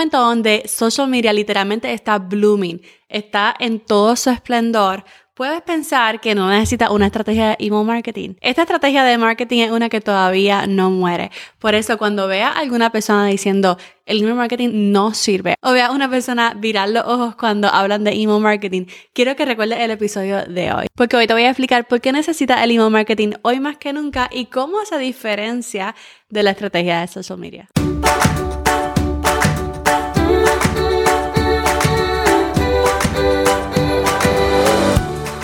momento 0.00 0.18
donde 0.18 0.62
social 0.66 1.08
media 1.08 1.30
literalmente 1.30 1.92
está 1.92 2.18
blooming, 2.18 2.80
está 3.10 3.54
en 3.58 3.80
todo 3.80 4.16
su 4.16 4.30
esplendor, 4.30 5.04
puedes 5.34 5.60
pensar 5.60 6.22
que 6.22 6.34
no 6.34 6.48
necesitas 6.48 6.88
una 6.88 7.04
estrategia 7.04 7.48
de 7.50 7.56
email 7.58 7.84
marketing. 7.84 8.30
Esta 8.40 8.62
estrategia 8.62 9.04
de 9.04 9.18
marketing 9.18 9.58
es 9.58 9.70
una 9.72 9.90
que 9.90 10.00
todavía 10.00 10.66
no 10.66 10.90
muere. 10.90 11.30
Por 11.58 11.74
eso, 11.74 11.98
cuando 11.98 12.28
veas 12.28 12.56
a 12.56 12.60
alguna 12.60 12.90
persona 12.90 13.26
diciendo 13.26 13.76
el 14.06 14.20
email 14.20 14.36
marketing 14.36 14.70
no 14.90 15.12
sirve, 15.12 15.56
o 15.60 15.72
veas 15.72 15.90
a 15.90 15.92
una 15.92 16.08
persona 16.08 16.54
virar 16.56 16.88
los 16.88 17.04
ojos 17.04 17.36
cuando 17.36 17.68
hablan 17.68 18.02
de 18.02 18.12
email 18.12 18.40
marketing, 18.40 18.86
quiero 19.12 19.36
que 19.36 19.44
recuerdes 19.44 19.80
el 19.80 19.90
episodio 19.90 20.46
de 20.46 20.72
hoy. 20.72 20.86
Porque 20.94 21.16
hoy 21.18 21.26
te 21.26 21.34
voy 21.34 21.42
a 21.42 21.50
explicar 21.50 21.86
por 21.86 22.00
qué 22.00 22.10
necesitas 22.10 22.62
el 22.62 22.70
email 22.70 22.90
marketing 22.90 23.32
hoy 23.42 23.60
más 23.60 23.76
que 23.76 23.92
nunca 23.92 24.30
y 24.32 24.46
cómo 24.46 24.82
se 24.86 24.96
diferencia 24.96 25.94
de 26.30 26.42
la 26.42 26.52
estrategia 26.52 27.02
de 27.02 27.06
social 27.08 27.38
media. 27.38 27.68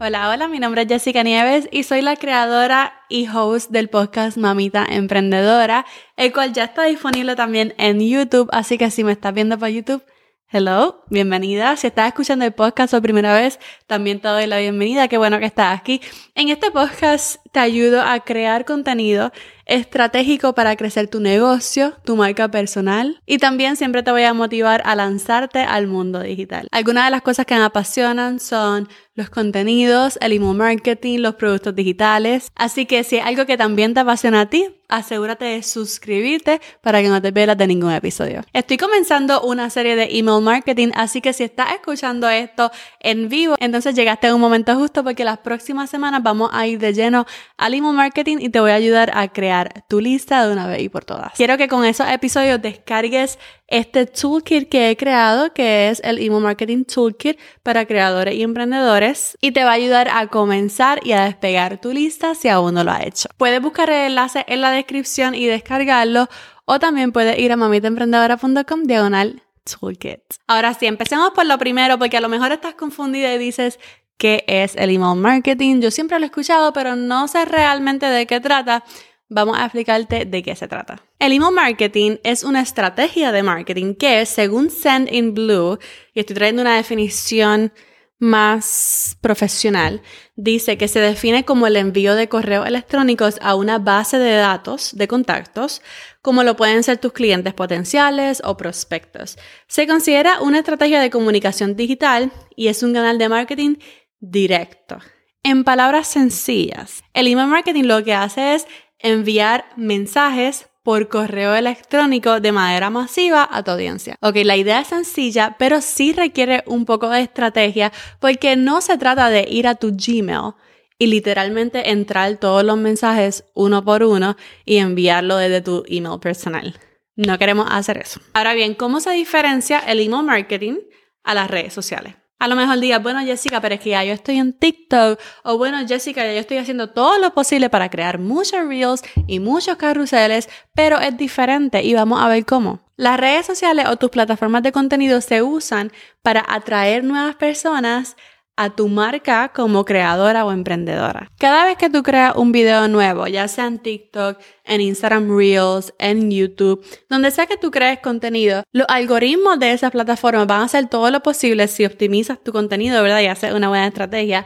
Hola, 0.00 0.30
hola, 0.30 0.46
mi 0.46 0.60
nombre 0.60 0.82
es 0.82 0.88
Jessica 0.88 1.24
Nieves 1.24 1.68
y 1.72 1.82
soy 1.82 2.02
la 2.02 2.14
creadora 2.14 3.02
y 3.08 3.26
host 3.26 3.72
del 3.72 3.88
podcast 3.88 4.36
Mamita 4.36 4.86
Emprendedora, 4.88 5.86
el 6.16 6.32
cual 6.32 6.52
ya 6.52 6.62
está 6.62 6.84
disponible 6.84 7.34
también 7.34 7.74
en 7.78 7.98
YouTube, 7.98 8.48
así 8.52 8.78
que 8.78 8.92
si 8.92 9.02
me 9.02 9.10
estás 9.10 9.34
viendo 9.34 9.58
por 9.58 9.70
YouTube, 9.70 10.04
hello, 10.52 11.02
bienvenida. 11.10 11.76
Si 11.76 11.88
estás 11.88 12.06
escuchando 12.06 12.44
el 12.44 12.52
podcast 12.52 12.92
por 12.92 13.02
primera 13.02 13.34
vez, 13.34 13.58
también 13.88 14.20
te 14.20 14.28
doy 14.28 14.46
la 14.46 14.58
bienvenida, 14.58 15.08
qué 15.08 15.18
bueno 15.18 15.40
que 15.40 15.46
estás 15.46 15.76
aquí. 15.76 16.00
En 16.36 16.48
este 16.48 16.70
podcast 16.70 17.44
te 17.50 17.58
ayudo 17.58 18.00
a 18.00 18.20
crear 18.20 18.64
contenido 18.64 19.32
estratégico 19.68 20.54
para 20.54 20.74
crecer 20.76 21.08
tu 21.08 21.20
negocio, 21.20 21.94
tu 22.04 22.16
marca 22.16 22.50
personal 22.50 23.20
y 23.26 23.38
también 23.38 23.76
siempre 23.76 24.02
te 24.02 24.10
voy 24.10 24.24
a 24.24 24.34
motivar 24.34 24.82
a 24.84 24.96
lanzarte 24.96 25.60
al 25.60 25.86
mundo 25.86 26.20
digital. 26.20 26.66
Algunas 26.72 27.04
de 27.04 27.10
las 27.10 27.22
cosas 27.22 27.46
que 27.46 27.54
me 27.54 27.62
apasionan 27.62 28.40
son 28.40 28.88
los 29.18 29.30
contenidos, 29.30 30.16
el 30.22 30.32
email 30.32 30.56
marketing, 30.56 31.18
los 31.18 31.34
productos 31.34 31.74
digitales. 31.74 32.50
Así 32.54 32.86
que 32.86 33.02
si 33.04 33.16
es 33.16 33.24
algo 33.24 33.46
que 33.46 33.56
también 33.56 33.92
te 33.92 34.00
apasiona 34.00 34.42
a 34.42 34.46
ti, 34.46 34.66
asegúrate 34.88 35.44
de 35.44 35.62
suscribirte 35.64 36.60
para 36.80 37.02
que 37.02 37.08
no 37.08 37.20
te 37.20 37.32
pierdas 37.32 37.58
de 37.58 37.66
ningún 37.66 37.92
episodio. 37.92 38.42
Estoy 38.52 38.76
comenzando 38.76 39.42
una 39.42 39.70
serie 39.70 39.96
de 39.96 40.04
email 40.18 40.40
marketing, 40.40 40.90
así 40.94 41.20
que 41.20 41.32
si 41.32 41.42
estás 41.42 41.72
escuchando 41.72 42.28
esto 42.28 42.70
en 43.00 43.28
vivo, 43.28 43.56
entonces 43.58 43.96
llegaste 43.96 44.28
a 44.28 44.34
un 44.34 44.40
momento 44.40 44.74
justo 44.76 45.02
porque 45.02 45.24
las 45.24 45.38
próximas 45.38 45.90
semanas 45.90 46.22
vamos 46.22 46.50
a 46.52 46.66
ir 46.68 46.78
de 46.78 46.94
lleno 46.94 47.26
al 47.56 47.74
email 47.74 47.94
marketing 47.94 48.36
y 48.40 48.50
te 48.50 48.60
voy 48.60 48.70
a 48.70 48.74
ayudar 48.74 49.10
a 49.14 49.26
crear 49.28 49.57
tu 49.88 50.00
lista 50.00 50.46
de 50.46 50.52
una 50.52 50.66
vez 50.66 50.82
y 50.82 50.88
por 50.88 51.04
todas. 51.04 51.32
Quiero 51.34 51.56
que 51.56 51.68
con 51.68 51.84
esos 51.84 52.08
episodios 52.08 52.60
descargues 52.60 53.38
este 53.66 54.06
toolkit 54.06 54.68
que 54.68 54.90
he 54.90 54.96
creado, 54.96 55.52
que 55.52 55.90
es 55.90 56.00
el 56.02 56.18
Email 56.18 56.42
Marketing 56.42 56.84
Toolkit 56.84 57.38
para 57.62 57.86
creadores 57.86 58.34
y 58.34 58.42
emprendedores, 58.42 59.36
y 59.40 59.52
te 59.52 59.64
va 59.64 59.70
a 59.70 59.74
ayudar 59.74 60.08
a 60.08 60.26
comenzar 60.28 61.00
y 61.04 61.12
a 61.12 61.24
despegar 61.24 61.80
tu 61.80 61.92
lista 61.92 62.34
si 62.34 62.48
aún 62.48 62.74
no 62.74 62.84
lo 62.84 62.92
ha 62.92 63.02
hecho. 63.02 63.28
Puedes 63.36 63.60
buscar 63.60 63.90
el 63.90 64.08
enlace 64.08 64.44
en 64.48 64.60
la 64.62 64.70
descripción 64.70 65.34
y 65.34 65.46
descargarlo, 65.46 66.28
o 66.64 66.78
también 66.78 67.12
puedes 67.12 67.38
ir 67.38 67.52
a 67.52 67.56
mamitaemprendedora.com 67.56 68.84
diagonal 68.84 69.42
toolkit. 69.64 70.20
Ahora 70.46 70.74
sí, 70.74 70.86
empecemos 70.86 71.30
por 71.30 71.46
lo 71.46 71.58
primero, 71.58 71.98
porque 71.98 72.16
a 72.16 72.20
lo 72.20 72.28
mejor 72.28 72.52
estás 72.52 72.74
confundida 72.74 73.34
y 73.34 73.38
dices, 73.38 73.78
¿qué 74.16 74.44
es 74.46 74.76
el 74.76 74.90
email 74.90 75.18
marketing? 75.18 75.80
Yo 75.80 75.90
siempre 75.90 76.18
lo 76.18 76.24
he 76.24 76.26
escuchado, 76.26 76.72
pero 76.72 76.96
no 76.96 77.28
sé 77.28 77.44
realmente 77.44 78.06
de 78.06 78.26
qué 78.26 78.40
trata 78.40 78.84
vamos 79.28 79.58
a 79.58 79.64
explicarte 79.64 80.24
de 80.24 80.42
qué 80.42 80.56
se 80.56 80.68
trata. 80.68 81.02
El 81.18 81.32
email 81.32 81.52
marketing 81.52 82.16
es 82.22 82.44
una 82.44 82.60
estrategia 82.60 83.32
de 83.32 83.42
marketing 83.42 83.94
que, 83.94 84.24
según 84.26 84.70
Send 84.70 85.12
in 85.12 85.34
Blue, 85.34 85.78
y 86.14 86.20
estoy 86.20 86.34
trayendo 86.34 86.62
una 86.62 86.76
definición 86.76 87.72
más 88.20 89.16
profesional, 89.20 90.02
dice 90.34 90.76
que 90.76 90.88
se 90.88 91.00
define 91.00 91.44
como 91.44 91.68
el 91.68 91.76
envío 91.76 92.16
de 92.16 92.28
correos 92.28 92.66
electrónicos 92.66 93.38
a 93.42 93.54
una 93.54 93.78
base 93.78 94.18
de 94.18 94.34
datos 94.34 94.96
de 94.96 95.06
contactos, 95.06 95.82
como 96.20 96.42
lo 96.42 96.56
pueden 96.56 96.82
ser 96.82 96.98
tus 96.98 97.12
clientes 97.12 97.54
potenciales 97.54 98.42
o 98.44 98.56
prospectos. 98.56 99.38
Se 99.68 99.86
considera 99.86 100.40
una 100.40 100.58
estrategia 100.58 101.00
de 101.00 101.10
comunicación 101.10 101.76
digital 101.76 102.32
y 102.56 102.68
es 102.68 102.82
un 102.82 102.92
canal 102.92 103.18
de 103.18 103.28
marketing 103.28 103.76
directo. 104.18 104.98
En 105.44 105.62
palabras 105.62 106.08
sencillas, 106.08 107.04
el 107.14 107.28
email 107.28 107.46
marketing 107.46 107.84
lo 107.84 108.02
que 108.02 108.14
hace 108.14 108.56
es 108.56 108.66
enviar 108.98 109.66
mensajes 109.76 110.68
por 110.82 111.08
correo 111.08 111.54
electrónico 111.54 112.40
de 112.40 112.50
manera 112.50 112.88
masiva 112.88 113.46
a 113.50 113.62
tu 113.62 113.72
audiencia. 113.72 114.16
Ok, 114.22 114.36
la 114.44 114.56
idea 114.56 114.80
es 114.80 114.88
sencilla, 114.88 115.56
pero 115.58 115.82
sí 115.82 116.12
requiere 116.12 116.64
un 116.66 116.86
poco 116.86 117.10
de 117.10 117.20
estrategia 117.20 117.92
porque 118.20 118.56
no 118.56 118.80
se 118.80 118.96
trata 118.96 119.28
de 119.28 119.46
ir 119.50 119.66
a 119.66 119.74
tu 119.74 119.92
Gmail 119.92 120.54
y 120.98 121.06
literalmente 121.06 121.90
entrar 121.90 122.38
todos 122.38 122.64
los 122.64 122.78
mensajes 122.78 123.44
uno 123.54 123.84
por 123.84 124.02
uno 124.02 124.36
y 124.64 124.78
enviarlo 124.78 125.36
desde 125.36 125.60
tu 125.60 125.84
email 125.88 126.18
personal. 126.20 126.80
No 127.16 127.38
queremos 127.38 127.68
hacer 127.70 127.98
eso. 127.98 128.20
Ahora 128.32 128.54
bien, 128.54 128.74
¿cómo 128.74 129.00
se 129.00 129.10
diferencia 129.10 129.80
el 129.80 130.00
email 130.00 130.24
marketing 130.24 130.76
a 131.22 131.34
las 131.34 131.50
redes 131.50 131.74
sociales? 131.74 132.14
A 132.38 132.46
lo 132.46 132.54
mejor 132.54 132.78
digas, 132.78 133.02
bueno, 133.02 133.20
Jessica, 133.20 133.60
pero 133.60 133.74
es 133.74 133.80
que 133.80 133.90
ya 133.90 134.04
yo 134.04 134.12
estoy 134.12 134.38
en 134.38 134.52
TikTok. 134.52 135.18
O 135.42 135.58
bueno, 135.58 135.78
Jessica, 135.86 136.24
ya 136.24 136.34
yo 136.34 136.40
estoy 136.40 136.58
haciendo 136.58 136.90
todo 136.90 137.18
lo 137.18 137.34
posible 137.34 137.68
para 137.68 137.90
crear 137.90 138.18
muchos 138.18 138.64
reels 138.66 139.02
y 139.26 139.40
muchos 139.40 139.76
carruseles, 139.76 140.48
pero 140.74 141.00
es 141.00 141.16
diferente 141.16 141.82
y 141.82 141.94
vamos 141.94 142.22
a 142.22 142.28
ver 142.28 142.44
cómo. 142.46 142.80
Las 142.96 143.18
redes 143.18 143.46
sociales 143.46 143.86
o 143.88 143.96
tus 143.96 144.10
plataformas 144.10 144.62
de 144.62 144.72
contenido 144.72 145.20
se 145.20 145.42
usan 145.42 145.92
para 146.22 146.44
atraer 146.48 147.04
nuevas 147.04 147.36
personas 147.36 148.16
a 148.58 148.70
tu 148.70 148.88
marca 148.88 149.52
como 149.54 149.84
creadora 149.84 150.44
o 150.44 150.50
emprendedora. 150.50 151.30
Cada 151.38 151.64
vez 151.64 151.76
que 151.76 151.88
tú 151.88 152.02
creas 152.02 152.34
un 152.34 152.50
video 152.50 152.88
nuevo, 152.88 153.28
ya 153.28 153.46
sea 153.46 153.66
en 153.66 153.78
TikTok, 153.78 154.36
en 154.64 154.80
Instagram 154.80 155.34
Reels, 155.36 155.94
en 156.00 156.28
YouTube, 156.28 156.84
donde 157.08 157.30
sea 157.30 157.46
que 157.46 157.56
tú 157.56 157.70
crees 157.70 158.00
contenido, 158.00 158.64
los 158.72 158.86
algoritmos 158.88 159.60
de 159.60 159.70
esas 159.70 159.92
plataformas 159.92 160.48
van 160.48 160.62
a 160.62 160.64
hacer 160.64 160.88
todo 160.88 161.08
lo 161.12 161.22
posible 161.22 161.68
si 161.68 161.84
optimizas 161.84 162.42
tu 162.42 162.50
contenido, 162.50 163.00
¿verdad? 163.00 163.20
Y 163.20 163.26
haces 163.26 163.52
una 163.52 163.68
buena 163.68 163.86
estrategia 163.86 164.44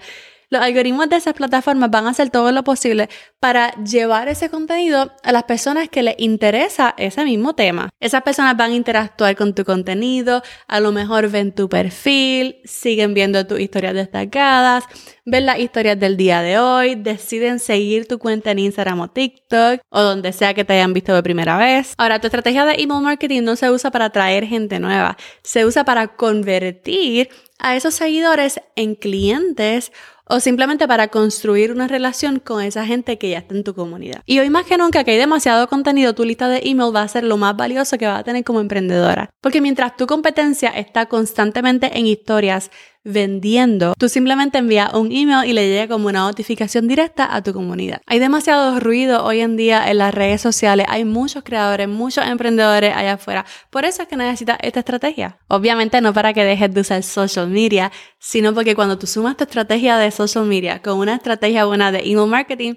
los 0.53 0.61
algoritmos 0.61 1.09
de 1.09 1.17
esas 1.17 1.33
plataformas 1.33 1.91
van 1.91 2.07
a 2.07 2.11
hacer 2.11 2.29
todo 2.29 2.53
lo 2.53 2.63
posible 2.63 3.09
para 3.41 3.71
llevar 3.83 4.29
ese 4.29 4.51
contenido 4.51 5.11
a 5.23 5.33
las 5.33 5.45
personas 5.45 5.89
que 5.89 6.03
les 6.03 6.15
interesa 6.19 6.95
ese 6.99 7.25
mismo 7.25 7.55
tema. 7.55 7.89
Esas 8.01 8.23
personas 8.23 8.55
van 8.55 8.73
a 8.73 8.75
interactuar 8.75 9.35
con 9.35 9.55
tu 9.55 9.65
contenido, 9.65 10.43
a 10.69 10.79
lo 10.79 10.93
mejor 10.93 11.31
ven 11.31 11.55
tu 11.55 11.71
perfil, 11.71 12.57
siguen 12.65 13.15
viendo 13.15 13.47
tus 13.47 13.61
historias 13.61 13.95
destacadas, 13.95 14.85
ven 15.25 15.47
las 15.47 15.59
historias 15.59 15.99
del 15.99 16.19
día 16.19 16.43
de 16.43 16.59
hoy, 16.59 16.97
deciden 16.97 17.59
seguir 17.59 18.07
tu 18.07 18.19
cuenta 18.19 18.51
en 18.51 18.59
Instagram 18.59 19.01
o 19.01 19.09
TikTok 19.09 19.81
o 19.89 20.03
donde 20.03 20.35
sea 20.35 20.53
que 20.53 20.67
te 20.67 20.75
hayan 20.75 20.93
visto 20.93 21.15
de 21.15 21.23
primera 21.23 21.57
vez. 21.57 21.95
Ahora, 21.97 22.21
tu 22.21 22.27
estrategia 22.27 22.67
de 22.67 22.75
email 22.75 23.01
marketing 23.01 23.41
no 23.43 23.57
se 23.57 23.71
usa 23.71 23.91
para 23.91 24.05
atraer 24.05 24.45
gente 24.45 24.79
nueva, 24.79 25.17
se 25.43 25.65
usa 25.65 25.85
para 25.85 26.09
convertir 26.09 27.31
a 27.59 27.77
esos 27.77 27.95
seguidores 27.95 28.61
en 28.77 28.97
clientes 28.97 29.93
o 30.33 30.41
simplemente 30.41 30.89
para 30.89 31.09
construir 31.09 31.73
una 31.73 31.89
relación 31.89 32.39
con 32.39 32.63
esa 32.63 32.87
gente 32.87 33.19
que 33.19 33.29
ya 33.29 33.39
está 33.41 33.55
en 33.55 33.65
tu 33.65 33.75
comunidad. 33.75 34.23
Y 34.25 34.39
hoy 34.39 34.49
más 34.49 34.65
que 34.65 34.79
nunca 34.79 35.05
que 35.05 35.11
hay 35.11 35.19
demasiado 35.19 35.69
contenido, 35.69 36.15
tu 36.15 36.25
lista 36.25 36.49
de 36.49 36.63
email 36.65 36.97
va 36.97 37.03
a 37.03 37.09
ser 37.09 37.25
lo 37.25 37.37
más 37.37 37.55
valioso 37.55 37.99
que 37.99 38.07
vas 38.07 38.21
a 38.21 38.25
tener 38.25 38.43
como 38.43 38.61
emprendedora. 38.61 39.29
Porque 39.43 39.61
mientras 39.61 39.95
tu 39.95 40.07
competencia 40.07 40.71
está 40.71 41.05
constantemente 41.05 41.99
en 41.99 42.07
historias 42.07 42.71
vendiendo, 43.05 43.95
tú 43.99 44.09
simplemente 44.09 44.59
envías 44.59 44.93
un 44.95 45.11
email 45.13 45.49
y 45.49 45.53
le 45.53 45.69
llega 45.69 45.89
como 45.89 46.09
una 46.09 46.21
notificación 46.21 46.89
directa 46.89 47.35
a 47.35 47.43
tu 47.43 47.53
comunidad. 47.53 48.01
Hay 48.07 48.19
demasiado 48.19 48.79
ruido 48.81 49.25
hoy 49.25 49.41
en 49.41 49.57
día 49.57 49.91
en 49.91 49.99
las 49.99 50.15
redes 50.15 50.41
sociales, 50.41 50.87
hay 50.89 51.05
muchos 51.05 51.43
creadores, 51.43 51.89
muchos 51.89 52.27
emprendedores 52.27 52.95
allá 52.95 53.15
afuera. 53.15 53.45
Por 53.71 53.85
eso 53.85 54.03
es 54.03 54.09
que 54.09 54.17
necesitas 54.17 54.59
esta 54.63 54.81
estrategia. 54.81 55.39
Obviamente 55.49 56.01
no 56.01 56.13
para 56.13 56.33
que 56.33 56.45
dejes 56.45 56.73
de 56.73 56.81
usar 56.81 57.03
social 57.03 57.49
media, 57.49 57.91
sino 58.19 58.55
porque 58.55 58.75
cuando 58.75 58.99
tú 58.99 59.07
sumas 59.07 59.37
tu 59.37 59.45
estrategia 59.45 59.97
de 59.99 60.11
social 60.11 60.45
media 60.45 60.81
con 60.81 60.99
una 60.99 61.15
estrategia 61.17 61.65
buena 61.65 61.91
de 61.91 62.01
email 62.01 62.29
marketing, 62.29 62.75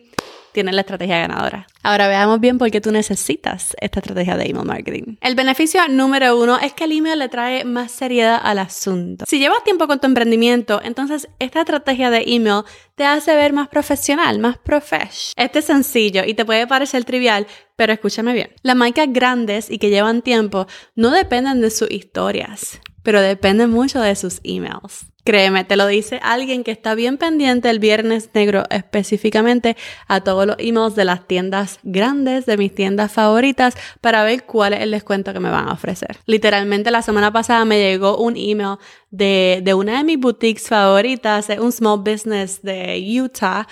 tienes 0.55 0.73
la 0.73 0.81
estrategia 0.81 1.19
ganadora. 1.19 1.67
Ahora 1.83 2.07
veamos 2.07 2.39
bien 2.39 2.57
por 2.57 2.71
qué 2.71 2.81
tú 2.81 2.91
necesitas 2.91 3.75
esta 3.79 3.99
estrategia 3.99 4.37
de 4.37 4.45
email 4.45 4.65
marketing. 4.65 5.17
El 5.21 5.35
beneficio 5.35 5.87
número 5.87 6.41
uno 6.41 6.57
es 6.57 6.73
que 6.73 6.85
el 6.85 6.93
email 6.93 7.19
le 7.19 7.29
trae 7.29 7.63
más 7.63 7.91
seriedad 7.91 8.39
al 8.41 8.57
asunto. 8.57 9.25
Si 9.27 9.37
llevas 9.37 9.63
tiempo 9.63 9.85
con 9.85 9.99
tu 9.99 10.07
emprendimiento, 10.07 10.81
entonces 10.83 11.27
esta 11.37 11.59
estrategia 11.59 12.09
de 12.09 12.23
email 12.25 12.63
te 12.95 13.03
hace 13.03 13.35
ver 13.35 13.53
más 13.53 13.67
profesional, 13.67 14.39
más 14.39 14.57
profesh. 14.57 15.33
Este 15.35 15.59
es 15.59 15.65
sencillo 15.65 16.23
y 16.25 16.33
te 16.33 16.45
puede 16.45 16.65
parecer 16.65 17.03
trivial, 17.05 17.45
pero 17.75 17.93
escúchame 17.93 18.33
bien. 18.33 18.49
Las 18.63 18.75
marcas 18.75 19.07
grandes 19.09 19.69
y 19.69 19.77
que 19.77 19.89
llevan 19.89 20.23
tiempo 20.23 20.65
no 20.95 21.11
dependen 21.11 21.61
de 21.61 21.69
sus 21.69 21.91
historias, 21.91 22.79
pero 23.03 23.21
dependen 23.21 23.69
mucho 23.69 23.99
de 23.99 24.15
sus 24.15 24.39
emails. 24.43 25.05
Créeme, 25.25 25.63
te 25.63 25.75
lo 25.75 25.87
dice 25.87 26.19
alguien 26.21 26.63
que 26.63 26.69
está 26.69 26.93
bien 26.93 27.17
pendiente 27.17 27.71
el 27.71 27.79
viernes 27.79 28.29
negro 28.35 28.63
específicamente 28.69 29.75
a 30.07 30.21
todos 30.21 30.45
los 30.45 30.55
emails 30.59 30.93
de 30.93 31.03
las 31.03 31.27
tiendas 31.27 31.79
grandes, 31.81 32.45
de 32.45 32.57
mis 32.57 32.75
tiendas 32.75 33.11
favoritas, 33.11 33.75
para 34.01 34.23
ver 34.23 34.43
cuál 34.43 34.73
es 34.73 34.81
el 34.81 34.91
descuento 34.91 35.33
que 35.33 35.39
me 35.39 35.49
van 35.49 35.67
a 35.67 35.73
ofrecer. 35.73 36.17
Literalmente 36.27 36.91
la 36.91 37.01
semana 37.01 37.33
pasada 37.33 37.65
me 37.65 37.79
llegó 37.79 38.17
un 38.19 38.35
email 38.37 38.77
de, 39.09 39.61
de 39.63 39.73
una 39.73 39.97
de 39.97 40.03
mis 40.03 40.19
boutiques 40.19 40.67
favoritas, 40.67 41.47
un 41.59 41.71
small 41.71 42.01
business 42.01 42.61
de 42.61 43.03
Utah. 43.19 43.67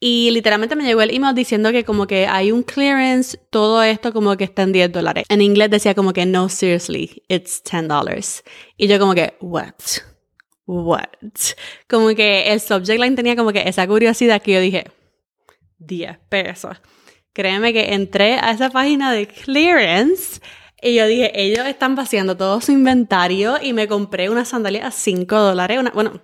Y 0.00 0.30
literalmente 0.30 0.74
me 0.74 0.84
llegó 0.84 1.02
el 1.02 1.14
email 1.14 1.34
diciendo 1.34 1.70
que 1.70 1.84
como 1.84 2.06
que 2.06 2.26
hay 2.26 2.50
un 2.50 2.62
clearance, 2.62 3.38
todo 3.50 3.82
esto 3.82 4.10
como 4.14 4.38
que 4.38 4.44
está 4.44 4.62
en 4.62 4.72
10 4.72 4.90
dólares. 4.92 5.24
En 5.28 5.42
inglés 5.42 5.68
decía 5.68 5.94
como 5.94 6.14
que 6.14 6.24
no, 6.24 6.48
seriously, 6.48 7.22
it's 7.28 7.62
10 7.62 7.88
dollars. 7.88 8.42
Y 8.78 8.86
yo 8.86 8.98
como 8.98 9.14
que, 9.14 9.36
what? 9.42 9.74
What? 10.66 11.04
Como 11.88 12.08
que 12.14 12.52
el 12.52 12.60
subject 12.60 13.00
line 13.00 13.16
tenía 13.16 13.36
como 13.36 13.52
que 13.52 13.68
esa 13.68 13.86
curiosidad 13.86 14.42
que 14.42 14.52
yo 14.52 14.60
dije, 14.60 14.84
10 15.78 16.18
pesos. 16.28 16.76
Créeme 17.32 17.72
que 17.72 17.94
entré 17.94 18.34
a 18.34 18.52
esa 18.52 18.70
página 18.70 19.12
de 19.12 19.26
clearance 19.26 20.40
y 20.80 20.94
yo 20.94 21.06
dije, 21.06 21.32
ellos 21.34 21.66
están 21.66 21.94
vaciando 21.94 22.36
todo 22.36 22.60
su 22.60 22.70
inventario 22.70 23.56
y 23.60 23.72
me 23.72 23.88
compré 23.88 24.28
una 24.30 24.44
sandalia 24.44 24.86
a 24.86 24.90
5 24.90 25.34
dólares. 25.34 25.80
Bueno, 25.94 26.20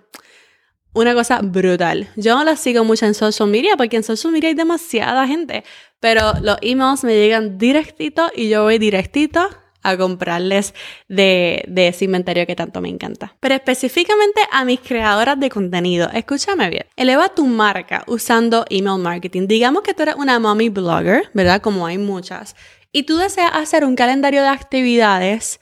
una 0.93 1.13
cosa 1.13 1.39
brutal. 1.41 2.09
Yo 2.15 2.35
no 2.35 2.43
la 2.43 2.55
sigo 2.55 2.83
mucho 2.83 3.05
en 3.05 3.13
social 3.13 3.49
media 3.49 3.75
porque 3.77 3.97
en 3.97 4.03
social 4.03 4.31
media 4.31 4.49
hay 4.49 4.55
demasiada 4.55 5.25
gente, 5.27 5.63
pero 5.99 6.33
los 6.41 6.57
emails 6.61 7.03
me 7.03 7.15
llegan 7.15 7.57
directito 7.57 8.29
y 8.35 8.49
yo 8.49 8.63
voy 8.63 8.77
directito 8.77 9.49
a 9.83 9.97
comprarles 9.97 10.73
de, 11.07 11.65
ese 11.75 12.05
inventario 12.05 12.45
que 12.45 12.55
tanto 12.55 12.81
me 12.81 12.89
encanta. 12.89 13.35
Pero 13.39 13.55
específicamente 13.55 14.41
a 14.51 14.65
mis 14.65 14.79
creadoras 14.79 15.39
de 15.39 15.49
contenido, 15.49 16.09
escúchame 16.13 16.69
bien, 16.69 16.85
eleva 16.95 17.29
tu 17.29 17.45
marca 17.45 18.03
usando 18.07 18.65
email 18.69 18.99
marketing. 18.99 19.47
Digamos 19.47 19.83
que 19.83 19.93
tú 19.93 20.03
eres 20.03 20.15
una 20.15 20.39
mommy 20.39 20.69
blogger, 20.69 21.29
¿verdad? 21.33 21.61
Como 21.61 21.85
hay 21.85 21.97
muchas, 21.97 22.55
y 22.91 23.03
tú 23.03 23.17
deseas 23.17 23.51
hacer 23.53 23.85
un 23.85 23.95
calendario 23.95 24.41
de 24.41 24.49
actividades 24.49 25.59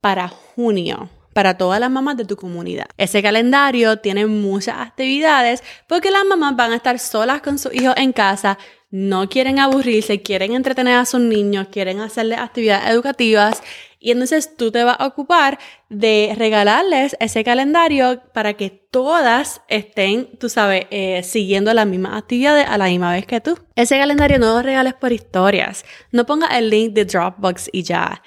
para 0.00 0.28
junio 0.28 1.10
para 1.34 1.58
todas 1.58 1.80
las 1.80 1.90
mamás 1.90 2.16
de 2.16 2.24
tu 2.24 2.36
comunidad. 2.36 2.86
Ese 2.96 3.22
calendario 3.22 3.98
tiene 3.98 4.24
muchas 4.26 4.78
actividades 4.78 5.62
porque 5.86 6.10
las 6.10 6.24
mamás 6.24 6.56
van 6.56 6.72
a 6.72 6.76
estar 6.76 6.98
solas 6.98 7.42
con 7.42 7.58
sus 7.58 7.74
hijos 7.74 7.94
en 7.98 8.12
casa 8.12 8.56
no 8.94 9.28
quieren 9.28 9.58
aburrirse, 9.58 10.22
quieren 10.22 10.52
entretener 10.52 10.94
a 10.94 11.04
sus 11.04 11.18
niños, 11.18 11.66
quieren 11.72 11.98
hacerles 11.98 12.38
actividades 12.38 12.90
educativas 12.90 13.60
y 13.98 14.12
entonces 14.12 14.56
tú 14.56 14.70
te 14.70 14.84
vas 14.84 14.94
a 15.00 15.06
ocupar 15.08 15.58
de 15.88 16.32
regalarles 16.38 17.16
ese 17.18 17.42
calendario 17.42 18.22
para 18.32 18.54
que 18.54 18.70
todas 18.70 19.62
estén, 19.66 20.38
tú 20.38 20.48
sabes, 20.48 20.86
eh, 20.92 21.24
siguiendo 21.24 21.74
las 21.74 21.88
mismas 21.88 22.16
actividades 22.16 22.68
a 22.68 22.78
la 22.78 22.86
misma 22.86 23.10
vez 23.10 23.26
que 23.26 23.40
tú. 23.40 23.58
Ese 23.74 23.98
calendario 23.98 24.38
no 24.38 24.54
lo 24.54 24.62
regales 24.62 24.94
por 24.94 25.10
historias, 25.10 25.84
no 26.12 26.24
pongas 26.24 26.56
el 26.56 26.70
link 26.70 26.92
de 26.92 27.04
Dropbox 27.04 27.70
y 27.72 27.82
ya. 27.82 28.22